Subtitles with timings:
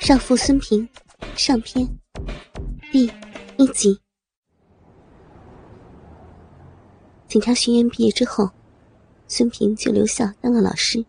[0.00, 0.88] 少妇孙平
[1.36, 1.86] 上篇
[2.90, 3.08] 第
[3.58, 4.00] 一集。
[7.28, 8.48] 警察学院毕业之后，
[9.28, 11.04] 孙平就留校当了老师。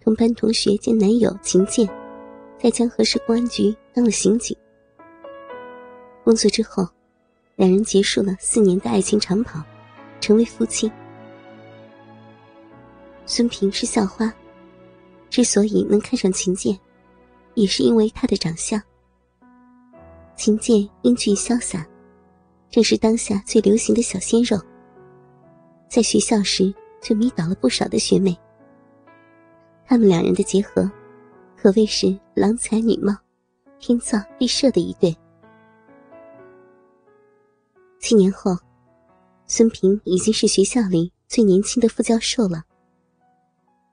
[0.00, 1.86] 同班同学兼男友秦建，
[2.58, 4.56] 在江河市公安局当了刑警。
[6.24, 6.88] 工作之后，
[7.56, 9.62] 两人结束了四年的爱情长跑，
[10.22, 10.90] 成为夫妻。
[13.26, 14.34] 孙平是校花，
[15.28, 16.76] 之所以能看上秦建，
[17.54, 18.80] 也是因为他的长相。
[20.36, 21.86] 秦剑英俊潇洒，
[22.70, 24.58] 正是当下最流行的小鲜肉。
[25.88, 28.36] 在学校时就迷倒了不少的学妹。
[29.86, 30.90] 他们两人的结合，
[31.56, 33.14] 可谓是郎才女貌、
[33.78, 35.14] 天造地设的一对。
[38.00, 38.56] 七年后，
[39.46, 42.64] 孙平已经是学校里最年轻的副教授了。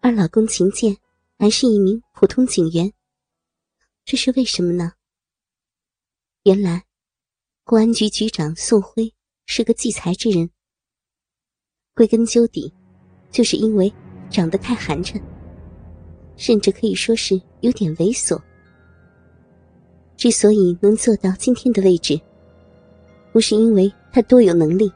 [0.00, 0.96] 而老公秦剑
[1.38, 2.90] 还是一名普通警员，
[4.04, 4.94] 这是为什么呢？
[6.44, 6.84] 原来，
[7.64, 9.14] 公安局局长宋辉
[9.46, 10.50] 是个忌财之人。
[11.94, 12.72] 归根究底，
[13.30, 13.92] 就是因为
[14.28, 15.20] 长得太寒碜，
[16.36, 18.40] 甚至可以说是有点猥琐。
[20.16, 22.20] 之所以能做到今天的位置，
[23.32, 24.90] 不是因为他多有能力，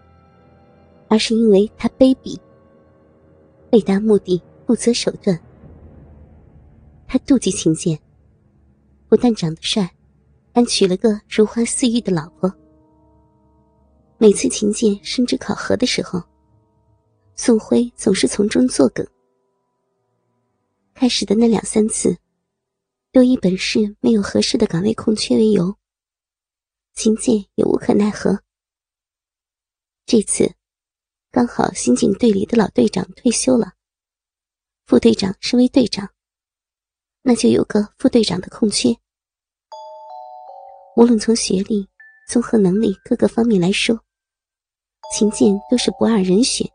[1.08, 2.38] 而是因为他卑鄙，
[3.72, 4.42] 为达目的。
[4.66, 5.38] 不择手段，
[7.06, 8.00] 他妒忌秦剑，
[9.14, 9.94] 不但长得帅，
[10.52, 12.52] 还娶了个如花似玉的老婆。
[14.18, 16.20] 每次秦剑升职考核的时候，
[17.36, 19.06] 宋辉总是从中作梗。
[20.94, 22.18] 开始的那两三次，
[23.12, 25.76] 都以本市没有合适的岗位空缺为由，
[26.94, 28.40] 秦剑也无可奈何。
[30.06, 30.54] 这次，
[31.30, 33.74] 刚好刑警队里的老队长退休了。
[34.86, 36.10] 副队长身为队长，
[37.22, 38.92] 那就有个副队长的空缺。
[40.96, 41.88] 无论从学历、
[42.28, 43.98] 综合能力各个方面来说，
[45.12, 46.70] 秦建都是不二人选。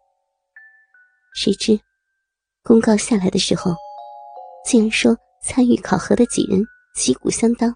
[1.33, 1.79] 谁知，
[2.61, 3.73] 公告下来的时候，
[4.65, 6.61] 竟然说参与考核的几人
[6.95, 7.73] 旗鼓相当，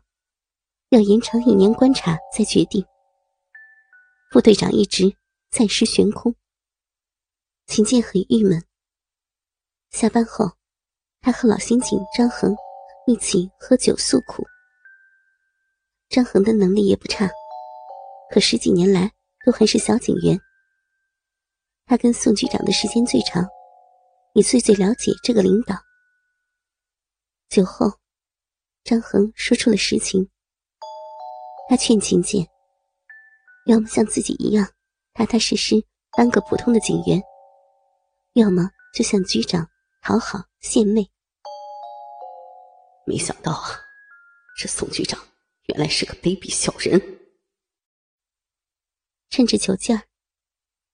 [0.90, 2.86] 要延长一年观察再决定。
[4.30, 5.16] 副队长一职
[5.50, 6.36] 暂时悬空。
[7.68, 8.62] 秦建很郁闷。
[9.92, 10.52] 下班后，
[11.22, 12.54] 他和老刑警张恒
[13.08, 14.44] 一起喝酒诉苦。
[16.14, 17.28] 张恒的能力也不差，
[18.30, 19.12] 可十几年来
[19.44, 20.40] 都还是小警员。
[21.88, 23.44] 他跟宋局长的时间最长，
[24.36, 25.76] 也最最了解这个领导。
[27.50, 27.92] 酒后，
[28.84, 30.30] 张恒说出了实情。
[31.68, 32.48] 他劝秦剑，
[33.66, 34.68] 要么像自己一样
[35.16, 35.84] 踏踏实实
[36.16, 37.20] 当个普通的警员，
[38.34, 39.68] 要么就像局长。
[40.06, 41.10] 讨好献媚，
[43.08, 43.70] 没想到啊，
[44.60, 45.18] 这宋局长
[45.68, 47.20] 原来是个卑鄙小人。
[49.30, 50.04] 趁着酒劲儿，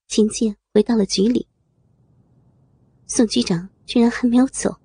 [0.08, 1.48] 秦剑回到了局里。
[3.08, 4.76] 宋局长居然还没有走。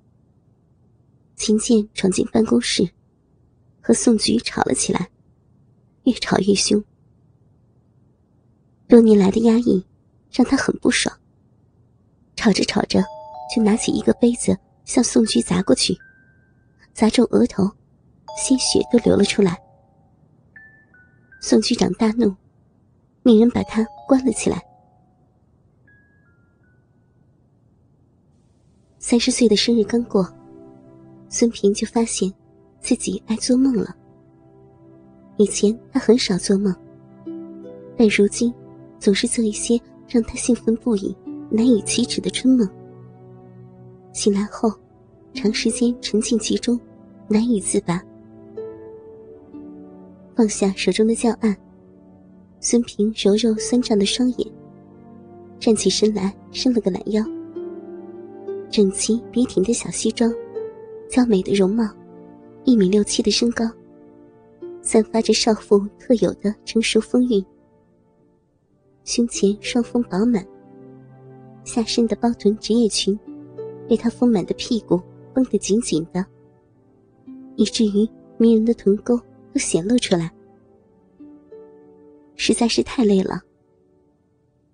[1.37, 2.89] 秦剑闯进办公室，
[3.81, 5.11] 和宋局吵了起来，
[6.05, 6.83] 越吵越凶。
[8.89, 9.85] 多年来的压抑
[10.31, 11.21] 让他很不爽。
[12.37, 13.03] 吵着吵着。
[13.55, 15.97] 就拿起一个杯子向宋局砸过去，
[16.93, 17.71] 砸中额头，
[18.37, 19.63] 鲜血都流了出来。
[21.47, 22.35] 宋局长大怒，
[23.23, 24.65] 命人把他关了起来。
[28.99, 30.27] 三十岁的生日刚过，
[31.29, 32.33] 孙平就发现
[32.81, 33.95] 自己爱做梦了。
[35.37, 36.75] 以前他很少做梦，
[37.95, 38.51] 但如今
[38.99, 39.79] 总是做一些
[40.09, 41.15] 让他兴奋不已、
[41.51, 42.67] 难以启齿的春梦。
[44.15, 44.73] 醒来后，
[45.35, 46.81] 长时间沉浸其中，
[47.29, 48.03] 难以自拔。
[50.37, 51.57] 放下手中的教案，
[52.61, 54.53] 孙平揉揉酸胀的双眼，
[55.61, 57.25] 站起身来，伸了个懒腰。
[58.71, 60.33] 整齐笔挺的小西装，
[61.09, 61.89] 娇美的容貌，
[62.65, 63.65] 一米六七的身高，
[64.83, 67.45] 散发着少妇特有的成熟风韵。
[69.05, 70.45] 胸前双峰饱满，
[71.63, 73.19] 下身的包臀职业裙。
[73.87, 74.99] 被他丰满的屁股
[75.35, 76.25] 绷得紧紧的，
[77.55, 78.09] 以至于
[78.39, 79.21] 迷人的臀沟
[79.55, 80.31] 都显露出来。
[82.35, 83.41] 实在是太累了。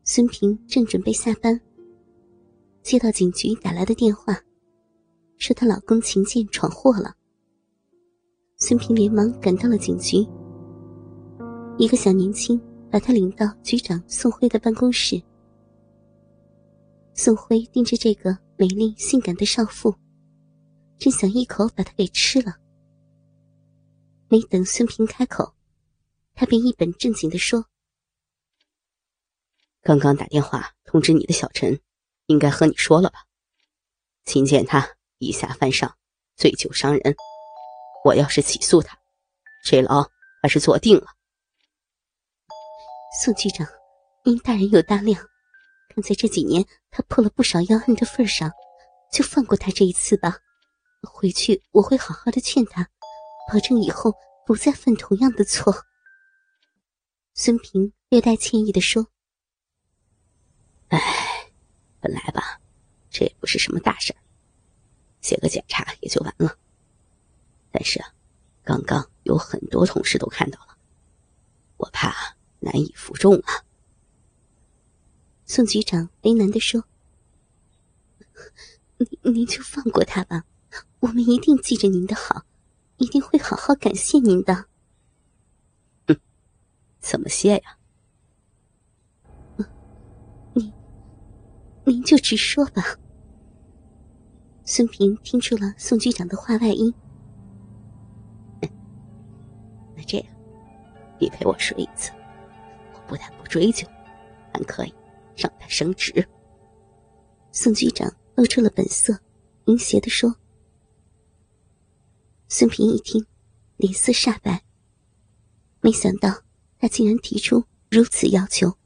[0.04, 1.60] 孙平正准备下班，
[2.82, 4.40] 接到警局打来的电话，
[5.36, 7.14] 说她老公秦建闯祸了。
[8.56, 10.26] 孙平连忙赶到了警局，
[11.76, 12.60] 一个小年轻
[12.90, 15.22] 把他领到局长宋辉的办公室。
[17.12, 18.36] 宋辉盯着这个。
[18.60, 19.94] 美丽性感的少妇，
[20.98, 22.54] 真想一口把她给吃了。
[24.30, 25.56] 没等孙平开口，
[26.36, 27.66] 他便一本正经的说
[29.82, 31.80] ：“刚刚打电话通知你的小陈，
[32.26, 33.26] 应该和你说了吧？
[34.24, 34.88] 秦见他
[35.18, 35.96] 以下犯上，
[36.36, 37.16] 醉酒伤人，
[38.04, 38.96] 我要是起诉他，
[39.64, 40.08] 这牢
[40.40, 41.08] 还是坐定了。”
[43.20, 43.66] 宋局长，
[44.24, 45.20] 您大人有大量，
[45.92, 48.48] 看在这几年他破了不少妖案的份上，
[49.12, 50.38] 就放过他这一次吧。
[51.02, 52.88] 回去我会好好的劝他。
[53.52, 54.14] 保证以后
[54.46, 55.74] 不再犯同样的错。
[57.34, 59.08] 孙平略带歉意的说
[60.86, 61.50] ：“哎，
[61.98, 62.60] 本来吧，
[63.10, 64.14] 这也不是什么大事
[65.20, 66.56] 写个检查也就完了。
[67.72, 68.14] 但是啊，
[68.62, 70.78] 刚刚有很多同事都看到了，
[71.76, 73.64] 我怕难以服众啊。”
[75.44, 76.84] 宋局长为难的说
[78.98, 80.44] ：“您您就放过他吧，
[81.00, 82.44] 我们一定记着您的好。”
[83.00, 84.54] 一定会好好感谢您的。
[86.06, 86.20] 哼，
[87.00, 87.78] 怎么谢呀？
[90.52, 90.70] 您，
[91.84, 92.82] 您就直说吧。
[94.64, 96.92] 孙平听出了宋局长的话外音。
[99.96, 100.26] 那这样，
[101.18, 102.12] 你陪我睡一次，
[102.92, 103.88] 我不但不追究，
[104.52, 104.94] 还可以
[105.34, 106.12] 让他升职。
[107.50, 109.18] 宋局长露出了本色，
[109.64, 110.36] 淫邪的说。
[112.52, 113.24] 孙平一听，
[113.76, 114.60] 脸色煞白。
[115.80, 116.42] 没想到
[116.80, 118.76] 他竟然提出如此要求，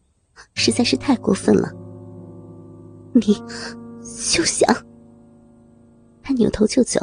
[0.53, 1.73] 实在是太过分了。
[3.15, 3.23] 你
[4.05, 4.69] 休想！
[6.23, 7.01] 他扭头就走，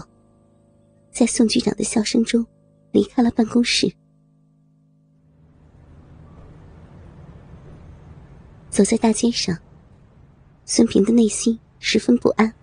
[1.11, 2.45] 在宋局长的笑声中
[2.91, 3.91] 离开了办公室。
[8.69, 9.57] 走在大街上，
[10.65, 12.53] 孙平的内心十分不安。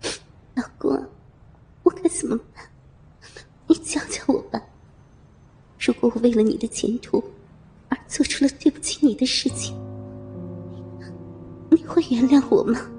[0.54, 1.07] 老公。
[2.18, 2.68] 怎么办？
[3.68, 4.60] 你教教我吧。
[5.78, 7.22] 如果我为了你的前途
[7.88, 9.76] 而做出了对不起你的事情，
[11.70, 12.90] 你会原谅我吗？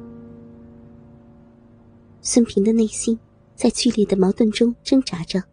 [2.21, 3.19] 孙平的内心
[3.55, 5.43] 在剧烈的矛盾中挣扎着。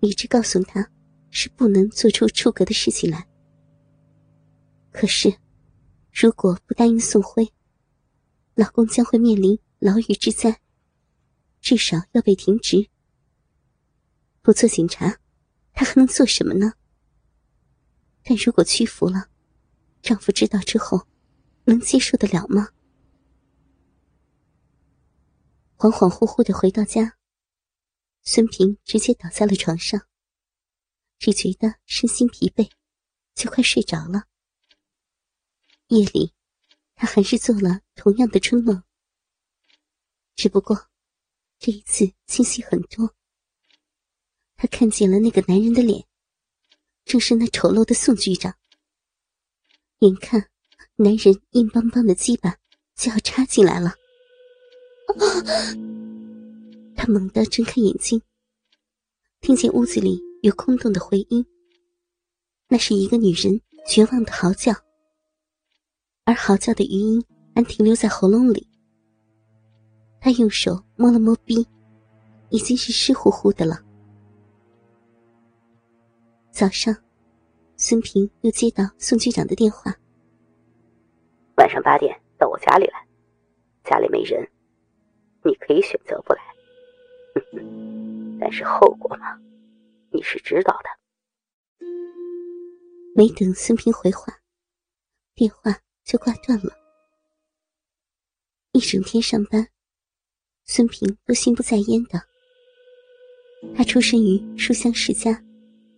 [0.00, 0.86] 理智告诉他，
[1.30, 3.26] 是不能做出出格的事情来。
[4.92, 5.32] 可是，
[6.12, 7.50] 如果不答应宋辉，
[8.56, 10.60] 老公将会面临牢狱之灾。
[11.60, 12.90] 至少要被停职。
[14.42, 15.20] 不做警察，
[15.72, 16.74] 他还能做什么呢？
[18.22, 19.30] 但如果屈服了，
[20.02, 21.06] 丈夫知道之后，
[21.64, 22.70] 能接受得了吗？
[25.76, 27.16] 恍恍惚惚的回到家，
[28.22, 30.06] 孙平直接倒在了床上，
[31.18, 32.70] 只觉得身心疲惫，
[33.34, 34.24] 就快睡着了。
[35.88, 36.34] 夜里，
[36.94, 38.82] 他还是做了同样的春梦，
[40.36, 40.89] 只不过。
[41.60, 43.14] 这一次清晰很多，
[44.56, 46.02] 他看见了那个男人的脸，
[47.04, 48.56] 正是那丑陋的宋局长。
[49.98, 50.48] 眼看
[50.96, 52.56] 男人硬邦邦的鸡巴
[52.96, 53.94] 就要插进来了，
[56.96, 58.22] 他猛地睁开眼睛，
[59.42, 61.44] 听见屋子里有空洞的回音，
[62.68, 64.72] 那是一个女人绝望的嚎叫，
[66.24, 67.22] 而嚎叫的余音
[67.54, 68.69] 还停留在喉咙里。
[70.20, 71.66] 他用手摸了摸鼻，
[72.50, 73.82] 已经是湿乎乎的了。
[76.50, 76.94] 早上，
[77.76, 79.94] 孙平又接到宋局长的电话
[81.56, 83.06] ：“晚上八点到我家里来，
[83.82, 84.46] 家里没人，
[85.42, 86.42] 你可以选择不来，
[88.38, 89.40] 但是后果嘛，
[90.12, 90.90] 你是知道的。”
[93.16, 94.38] 没等孙平回话，
[95.34, 96.76] 电话就挂断了。
[98.72, 99.66] 一整天上班。
[100.72, 102.22] 孙平都心不在焉的。
[103.74, 105.42] 他出身于书香世家，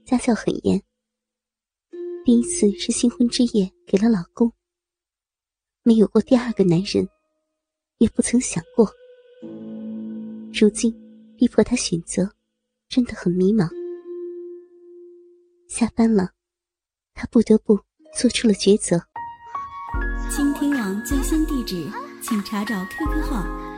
[0.02, 0.82] 家教很严。
[2.24, 4.50] 第一次是新婚之夜给了老公，
[5.82, 7.06] 没有过第二个男人，
[7.98, 8.90] 也不曾想过。
[10.54, 10.90] 如今
[11.36, 12.32] 逼迫他选择，
[12.88, 13.68] 真的很迷茫。
[15.68, 16.30] 下班了，
[17.12, 17.78] 他不得不
[18.16, 18.98] 做出了抉择。
[20.34, 21.86] 倾听网最新地址，
[22.22, 23.71] 请查找 QQ 号。